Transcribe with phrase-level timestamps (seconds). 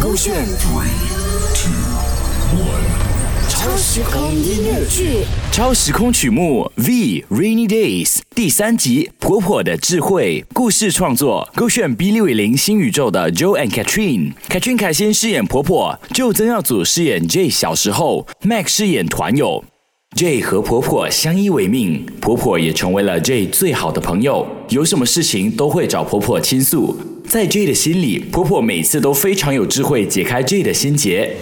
[0.00, 0.88] 勾选 Three,
[1.54, 1.70] Two,
[2.58, 5.24] One，超时空音乐剧。
[5.50, 14.32] 超时空曲目《V Rainy Days》第三集《婆婆的智慧》故事创作，勾选 B 六零新宇宙的 Joe and Catherine。
[14.48, 19.64] Catherine 凯先饰演婆婆，Joe 曾耀祖饰演 J 小时候，Mac 饰演团友。
[20.14, 26.96] J 和婆婆相依为命，婆婆也成为了 J 最好的朋友，有什么事情都会找婆婆倾诉。
[27.26, 31.34] 在 J 的心里，婆婆每次都非常有智慧，解开 J 的心结。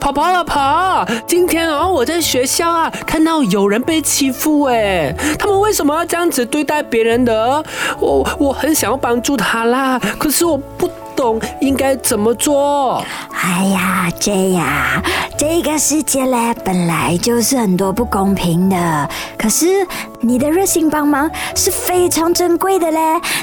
[0.00, 7.64] 婆婆老婆，今天哦，我在学校啊，看到有人被欺负哎，他们为什么要这样子对待别人的？
[8.00, 13.04] 我我很想要帮助他啦，可是我不懂应该怎么做。
[13.30, 15.02] 哎呀，这呀，
[15.36, 19.06] 这个世界嘞本来就是很多不公平的，
[19.36, 19.86] 可是
[20.20, 22.98] 你的热心帮忙是非常珍贵的嘞。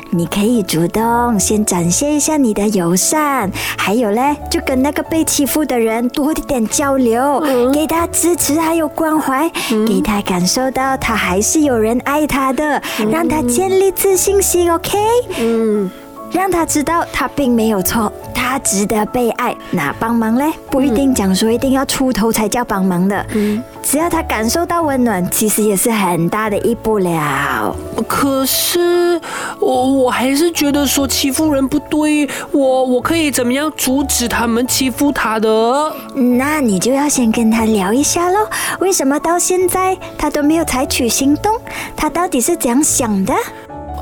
[0.09, 7.39] 你可以主动先展现一下你的友善，还有嘞，就跟那个被欺负的人多一点交流，
[7.71, 9.47] 给他支持还有关怀，
[9.85, 14.71] 给他感受到他还是有人爱他的，让他建立自信心。
[14.73, 14.97] OK，
[15.37, 15.91] 嗯，
[16.31, 19.55] 让他知道他并没有错，他值得被爱。
[19.71, 27.73] 那帮忙嘞，不一定讲说一定要出头才叫帮忙的，嗯只要他感受到温暖，其实也是很大的一步了。
[28.05, 29.19] 可是
[29.61, 35.93] 我我还是觉得说欺负人不对，我我可以怎么样阻止他们欺负他的？
[36.13, 38.39] 那你就要先跟他聊一下喽，
[38.79, 41.57] 为什么到现在他都没有采取行动？
[41.95, 43.33] 他到底是怎样想的？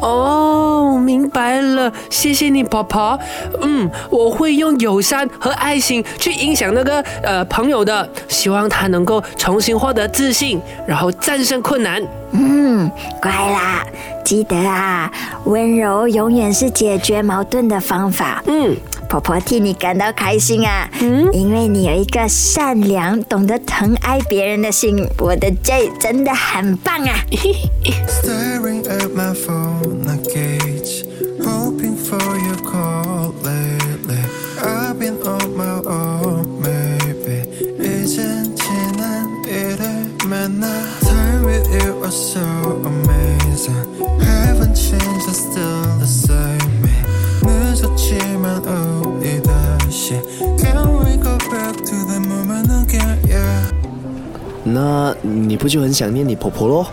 [0.02, 3.18] 哦，明白了，谢谢你，婆婆。
[3.62, 12.02] 嗯，我会用友善和爱心去影响那个呃朋友的，希望他能够重新获得自信，然后战胜困难。
[12.32, 12.90] 嗯，
[13.22, 13.86] 乖啦，
[14.24, 15.10] 记得啊，
[15.46, 18.44] 温柔永远是解决矛盾的方法。
[18.48, 18.76] 嗯，
[19.16, 20.90] 婆婆替你感到开心啊。
[21.32, 27.16] 因为你有一个善良懂得疼爱别人的心我的 j 真的很棒啊。
[28.08, 29.16] Staring I'm
[45.36, 46.82] still the same.
[46.82, 47.05] Man.
[48.15, 48.15] me.
[48.15, 48.63] 늦었지만
[49.05, 50.21] 우리 다시.
[50.59, 53.19] Can we go back to the moment again?
[53.27, 53.71] Yeah.
[54.65, 56.87] 那你不就很想念你婆婆喽？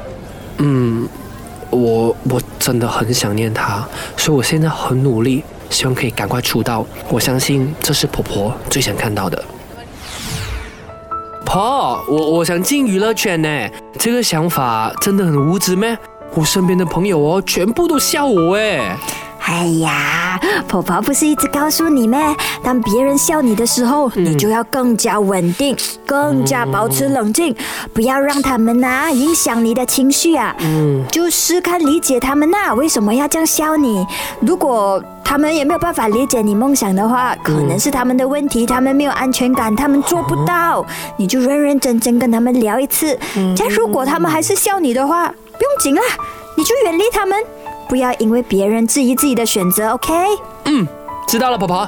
[1.70, 3.86] 我我真的很想念她，
[4.16, 6.86] 所以我现在很努力，希望可以赶快出道。
[7.10, 9.44] 我相信这是婆婆最想看到的。
[11.46, 13.70] 婆，我我想进娱乐圈呢，
[14.00, 15.98] 这个想法真的很无知咩？
[16.34, 18.98] 我身边的朋友哦，全部都笑我哎。
[19.45, 22.35] 哎呀，婆婆不是一直告诉你吗？
[22.63, 25.77] 当别人笑你的时候，你就要更加稳定，
[26.07, 27.55] 更加保持冷静，
[27.93, 30.55] 不要让他们呐、影响你的情绪啊。
[30.61, 34.07] 嗯，就是看理解他们呐、为什么要这样笑你。
[34.41, 40.85] 如果他们也没有办法理解你梦想的话，可能是他们的问题，他们没有安全感，他们做不到。
[41.19, 43.19] 你就认认真真跟他们聊一次。
[43.57, 46.03] 这样如果他们还是笑你的话，不用紧啦，
[46.57, 47.39] 你就远离他们。
[47.93, 50.15] 不要因为别人质疑自己的选择，OK？
[50.65, 50.89] 嗯
[51.29, 51.87] 知道了，婆婆，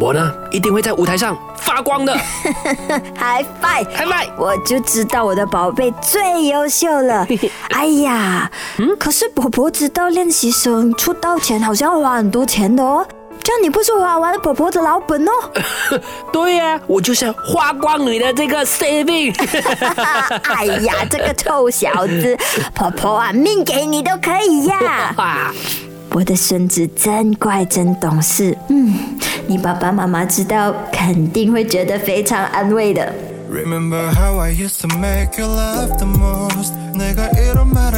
[0.00, 2.12] 我呢一定会在舞台上发光的。
[3.14, 3.86] High five！
[3.94, 4.28] 嗨拜！
[4.36, 7.24] 我就知道我的宝贝最优秀了。
[7.70, 8.50] 哎呀，
[8.98, 13.06] 可是婆婆知道练习生出道前好像要花很多钱的哦。
[13.43, 15.31] 这样你不是花完了婆婆的老本哦？
[16.31, 19.33] 对呀、我就是花光你的这个 saving。
[20.43, 22.37] 哎呀，这个臭小子，
[22.75, 25.13] 婆婆啊，命给你都可以呀。
[25.15, 25.53] 啊，
[26.11, 28.55] 我的孙子真乖，真懂事。
[28.67, 28.93] 嗯，
[29.47, 33.11] 你爸爸妈妈知道，肯定会觉得非常安慰的。
[33.51, 37.92] Remember how I used to make you laugh the most 내가 이런 말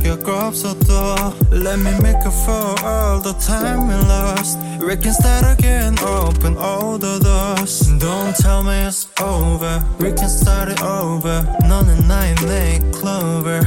[0.06, 5.58] 자격 없어도 Let me make up for all the time we lost We can start
[5.58, 11.44] again, open all the doors Don't tell me it's over We can start it over
[11.66, 13.66] 너는 나의 내 clover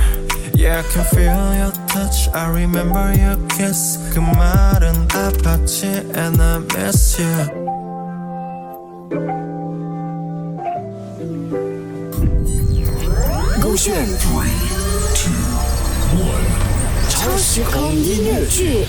[0.56, 6.60] Yeah, I can feel your touch I remember your kiss 그 말은 아팠지 And I
[6.76, 7.70] miss you
[9.10, 9.28] Three,
[12.80, 14.06] Two, One，勾选
[17.09, 18.87] 超时空音乐剧。